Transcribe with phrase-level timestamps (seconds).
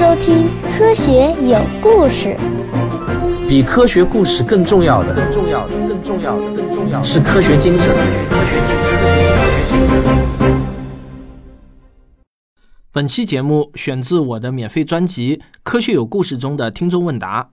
[0.00, 0.46] 收听
[0.78, 2.28] 《科学有故事》。
[3.46, 7.94] 比科学故事更重要的，更重要的，更重要的，更重要的是科学精神。
[12.90, 17.50] 本期节目选自我的免费专辑《科学有故事》中的听众问答。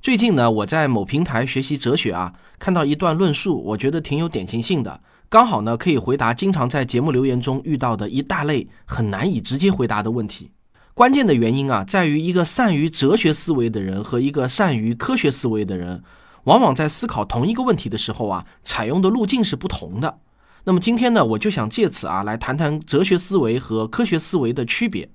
[0.00, 10.52] 最近呢，我在某平台学习哲学啊，看到一段论述，我觉得挺有典型性的，刚好呢可以回答经常在节目留言中遇到的一大类很难以直接回答的问题。
[10.96, 16.02] 关键的原因啊，在于一个善于哲学思维的人和一个善于科学思维的人，
[16.44, 20.18] 往往在思考同一个问题的时候啊，采用的路径是不同的。
[20.64, 25.06] 那么今天呢，我就想借此啊，来谈谈哲学思维和科学思维的区别。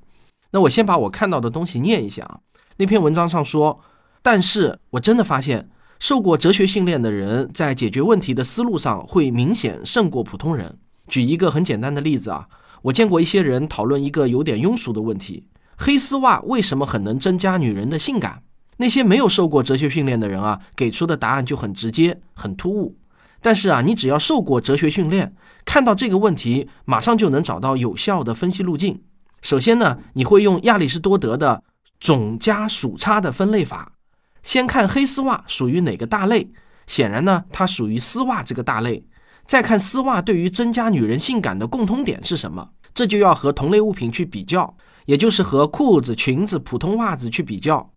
[0.51, 2.39] 那我先把我看到的东西念一下啊，
[2.77, 3.79] 那篇文章上说。
[4.21, 10.77] 但是我真的发现，受过哲学训练的人在解决问题的思路上会明显胜过普通人。
[11.07, 12.47] 举一个很简单的例子啊，
[12.83, 15.43] 我见过一些人讨论一个有点庸俗的问题：
[15.83, 18.43] 黑丝袜为什么很能增加女人的性感？
[18.77, 22.95] 那些没有受过哲学训练的人啊，给出的答案就很直接、很突兀。
[23.41, 25.33] 但是啊，你只要受过哲学训练，
[25.65, 29.01] 看到这个问题，马上就能找到有效的分析路径。
[29.41, 31.63] 首先呢，你会用亚里士多德的
[31.99, 33.93] 总加数差的分类法。
[34.43, 36.51] 先看黑丝袜属于哪个大类，
[36.85, 39.03] 显然呢，它属于丝袜这个大类。
[39.47, 44.75] 再看丝袜对于增加女人性感的共通点是什么，这就要和同类物品去比较，
[45.05, 47.91] 也就是和裤子、裙子、普通袜子去比较。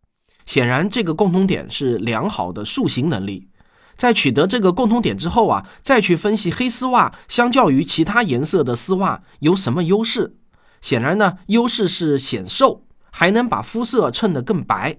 [0.46, 3.48] 显然，这个共同点是良好的塑形能力。
[3.96, 10.36] 在取得这个共同点之后啊，再去分析黑丝袜相较于其他颜色的丝袜有什么优势。
[10.80, 14.98] 显然呢，优势是显瘦，还能把肤色衬得更白。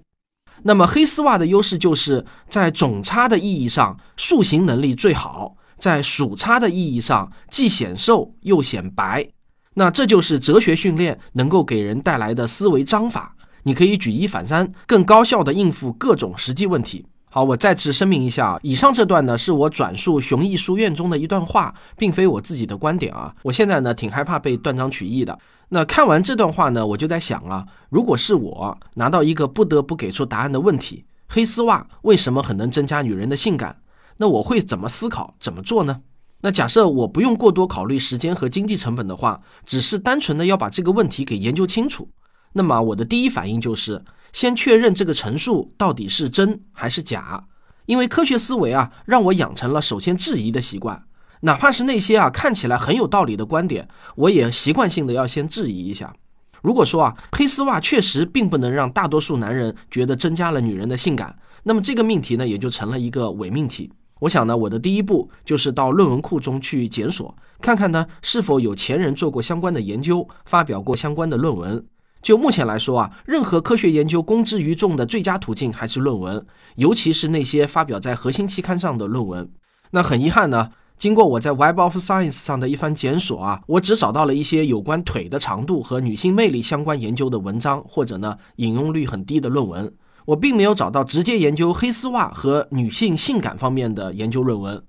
[0.64, 9.30] 那么黑丝袜的优势就是在总差的意义上塑形能力最好，在数差的意义上既显瘦又显白。
[9.76, 17.06] 那这就是哲学训练能够给人带来的思维章法，你可以举一反三，更高效的应付各种实际问题。
[17.30, 23.36] 好，我再次声明一下，以上这段呢是我转述雄毅书院中的一段话，并非我自己的观点啊。
[23.44, 25.38] 我现在呢挺害怕被断章取义的。
[25.68, 33.76] 那看完这段话呢，我就在想啊，如果是我拿到一个不得不给出答案的问题，黑丝袜为什么很能增加女人的性感？
[34.16, 36.00] 那我会怎么思考，怎么做呢？
[36.46, 42.08] 那假设我不用过多考虑时间和经济成本的话，只是单纯的要把这个问题给研究清楚，
[42.54, 47.44] 那么我的第一反应就是先确认这个陈述到底是真还是假，
[47.88, 51.04] 因为科学思维啊，让我养成了首先质疑的习惯。
[51.42, 56.16] 哪怕是那些啊看起来很有道理的观点，我也习惯性的要先质疑一下。
[56.62, 63.92] 如果说啊黑丝袜确实并不能让大多数男人觉得增加了女人的性感，那么这个命题呢也就成了一个伪命题。
[64.22, 71.86] 我想呢我的第一步就是到论文库中去检索，看看呢是否有前人做过相关的研究，发表过相关的论文。
[72.22, 76.44] 就目前来说啊，任何科学研究公之于众的最佳途径还是论文，
[76.76, 79.50] 尤其是那些发表在核心期刊上的论文。
[79.92, 80.72] 那很遗憾呢。
[80.98, 89.94] 经过我在 Web of Science 上的一番检索啊，我只找到了一些有关腿的长度和女性魅力相关研究的文章，或者呢引用率很低的论文。
[90.26, 94.84] 我并没有找到直接研究黑丝袜和女性性感方面的研究论文。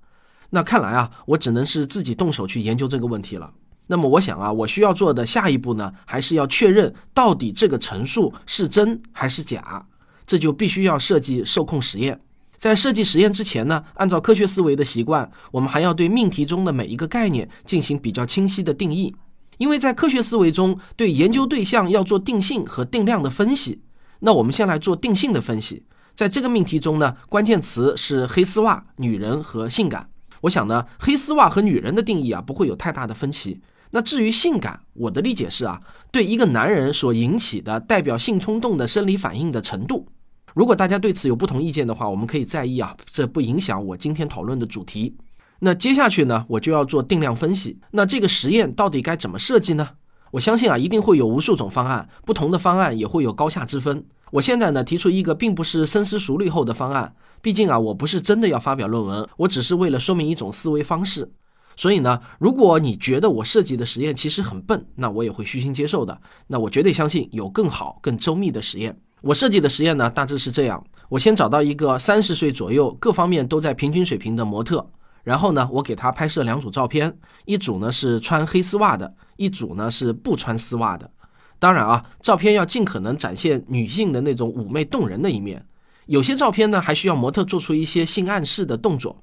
[0.49, 3.51] 那看来啊，我只能是自己动手去研究这个问题了。
[3.85, 9.85] 那么我想啊，我需要做的下一步呢，还是要确认到底这个陈述是真还是假。
[10.25, 12.19] 这就必须要设计受控实验。
[12.57, 19.15] 在设计实验之前呢，按照科学思维的习惯，我们还要对命题中的每一个概念进行比较清晰的定义。
[19.57, 23.81] 因为在科学思维中，对研究对象要做定性和定量的分析。
[24.19, 25.85] 那我们先来做定性的分析。
[26.15, 30.09] 在这个命题中呢，关键词是黑丝袜、女人和性感。
[30.41, 33.61] 我想呢，黑丝袜和女人的定义啊，不会有太大的分歧。
[33.91, 40.07] 那至于性感，我的理解是啊，对一个男人所引起的代表性冲动的生理反应的程度。
[40.53, 45.15] 如果大家对此有不同意见的话，我们可以在意啊，这不影响我今天讨论的主题。
[45.59, 47.79] 那接下去呢，我就要做定量分析。
[47.91, 49.89] 那这个实验到底该怎么设计呢？
[50.31, 54.03] 我相信啊，一定会有无数种方案，不同的方案也会有高下之分。
[54.31, 57.13] 我现在呢，提出一个并不是深思熟虑后的方案。
[57.41, 61.31] 毕竟啊，我不是真的要发表论文，我只是为了说明一种思维方式。
[61.75, 66.19] 所以呢，如果你觉得我设计的实验其实很笨，那我也会虚心接受的。
[66.47, 68.99] 那我绝对相信有更好、更周密的实验。
[69.21, 74.85] 我设计的实验呢，大致是这样：我先找到一个三十岁左右、各方面都在平均水平的模特，
[75.27, 77.13] 然后呢，我给他拍摄两组照片，
[77.43, 81.11] 一组呢是穿黑丝袜的，一组呢是不穿丝袜的。
[81.59, 85.61] 当然啊，照片要尽可能展现女性的那种妩媚动人的一面。
[86.05, 89.21] 有些照片呢，还需要模特做出一些性暗示的动作。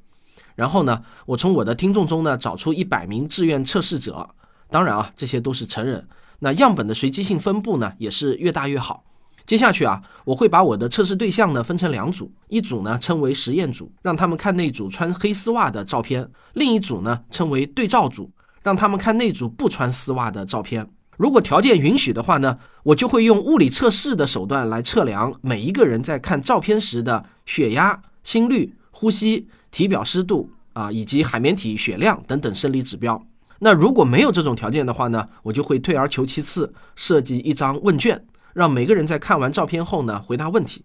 [0.55, 4.29] 然后呢，我从我的听众中呢找出一百名志愿测试者，
[4.69, 6.07] 当然啊，这些都是成人。
[6.39, 9.03] 那样本的随机性分布呢，也是越大越好。
[9.47, 16.25] 接下去啊，我会把我的测试对象呢分成两组，一组呢称为实验组，让他们看那组穿黑丝袜的照片；
[16.55, 18.31] 另一组呢称为对照组，
[18.63, 20.89] 让他们看那组不穿丝袜的照片。
[21.17, 33.23] 如果条件允许的话呢，我就会用物理测试的手段来测量每一个人在看照片时的血压、心率、呼吸、体表湿度啊，以及海绵体血量等等生理指标。
[33.61, 38.21] 那如果没有这种条件的话呢，我就会退而求其次，设计一张问卷，
[38.55, 40.83] 让每个人在看完照片后呢回答问题。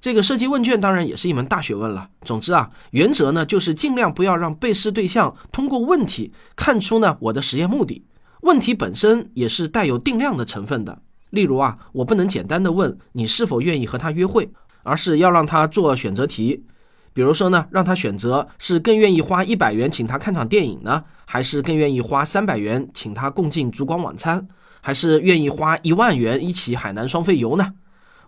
[0.00, 2.08] 这个设计问卷当然也是一门大学问了。
[2.22, 8.02] 总之啊，原则呢就是尽量不要让被试对象通过问题看出呢我的实验目的。
[8.42, 11.02] 问题本身也是带有定量的成分的。
[11.30, 14.48] 例如啊，我不能简单的问你是否愿意和他约会，
[14.84, 16.64] 而是要让他做选择题。
[17.12, 24.46] 比如说呢，让他选择是更愿意花一百元请他看场电影呢，还是更愿意花三百元请他共进烛光晚餐，
[24.88, 27.74] 还是愿意花一万元一起海南双飞游呢？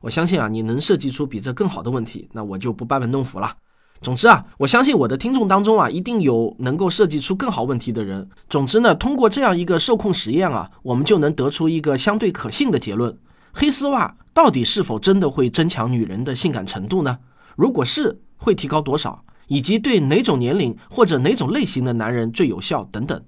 [0.02, 3.56] 我相信啊，你能设计出比这更好的问题，那我就不班门弄斧了。
[4.02, 8.28] 总之啊，我相信我的听众当中啊，一定有能够设计出更好问题的人。
[8.50, 13.18] 总之呢，通过这样一个受控实验啊，我们就能得出一个相对可信的结论：
[13.54, 17.16] 黑丝袜到底是否真的会增强女人的性感程度呢？
[17.56, 23.18] 如果是，会提高多少，以及对哪种年龄或者哪种类型的男人最有效等等。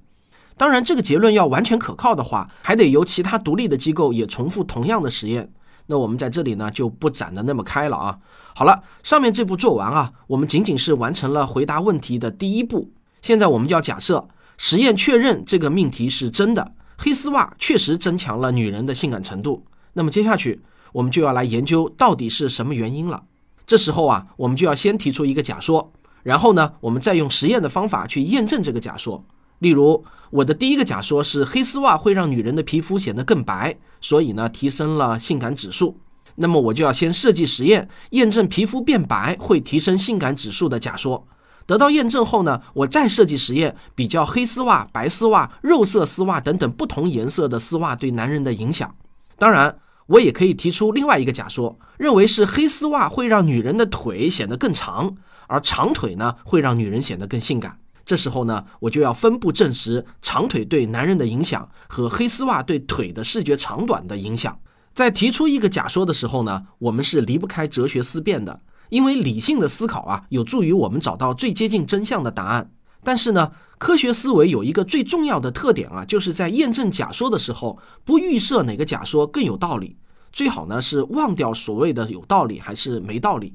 [0.62, 5.53] 当然，这个结论要完全可靠的话，还得由其他独立的机构也重复同样的实验。
[5.87, 8.17] 那我们在这里呢就不展得那么开了啊。
[8.55, 12.93] 好了，上面这步做完啊，我们仅仅是完成了回答问题的第一步。
[13.20, 19.67] 现在我们就要假设实验确认这个命题是真的，黑丝袜确实增强了女人的性感程度。
[19.94, 20.62] 那么接下去
[20.93, 23.20] 我们就要来研究到底是什么原因了。
[23.67, 25.93] 这时候啊，我们就要先提出一个假说，
[26.23, 29.25] 然后呢，我们再用实验的方法去验证这个假说。
[29.62, 35.97] 例如，我的第一个假说是黑丝袜会让女人的皮肤显得更白，所以呢，提升了性感指数。
[36.35, 41.29] 那么我就要先设计实验，验证皮肤变白会提升性感指数的假说。
[41.64, 48.93] 得到验证后呢，我再设计实验，比较黑丝袜、白丝袜、肉色丝袜等等不同颜色的丝袜对男人的影响。
[49.38, 55.15] 当然，我也可以提出另外一个假说，认为是黑丝袜会让女人的腿显得更长，
[55.47, 57.79] 而长腿呢会让女人显得更性感。
[58.04, 64.58] 这时候呢，我就要分步证实长腿对男人的影响和黑丝袜对腿的视觉长短的影响。
[64.93, 68.60] 在提出一个假说的时候呢，我们是离不开哲学思辨的，
[68.90, 72.72] 因为理性的思考啊，有助于我们找到最接近真相的答案。
[73.04, 79.96] 但是呢，科学思维有一个最重要的特点啊，就是在验证假说的时候，不预设哪个假说更有道理，
[80.32, 83.55] 最好呢是忘掉所谓的有道理还是没道理。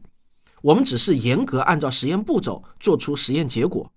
[0.61, 3.89] 我们只是严格按照实验步骤做出实验结果。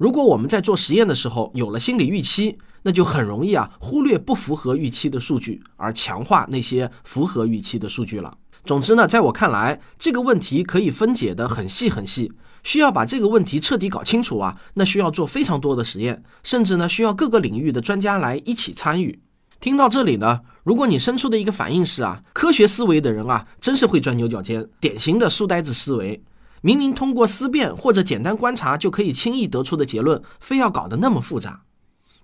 [0.00, 8.34] 如果我们在做实验的时候有了心理预期，那就很容易啊忽略不符合预期的数据，而强化那些符合预期的数据了。
[8.64, 12.32] 总之呢，在我看来，这个问题可以分解的很细很细，
[12.62, 19.20] 需要把这个问题彻底搞清楚啊，那需要做非常多的实验，甚至呢需要各个领域的专家来一起参与。
[19.60, 26.18] 听到这里呢，如果你生出的一个反应是啊，科学思维的人啊，真是会钻牛角尖，典型的书呆子思维。
[26.62, 31.62] 明明通过思辨或者简单观察就可以轻易得出的结论，非要搞得那么复杂。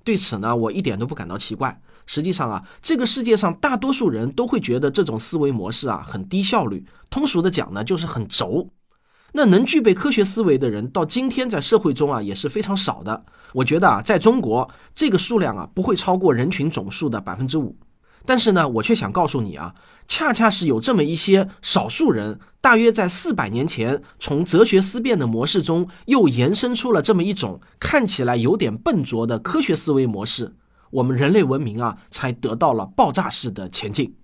[0.04, 1.80] 对此呢，我一点都不感到奇怪。
[2.06, 6.86] 实际上啊，这个世界上大多数人都会觉得这种思维模式啊很低效率。
[7.10, 8.70] 通俗的讲呢，就是很轴。
[9.32, 13.24] 那能具备科学思维的人，到今天在社会中啊也是非常少的。
[13.52, 17.76] 我觉得啊，在中国这个数量啊不会超过人群总数的百分之五。
[18.26, 19.72] 但是呢，我却想告诉你啊，
[20.08, 30.54] 恰恰是有这么一些少数人，大约在四百年前，从哲学思辨的模式中，又延伸出了这么一种看起来有点笨拙的科学思维模式，
[30.90, 34.14] 我们人类文明啊，才得到了爆炸式的前进。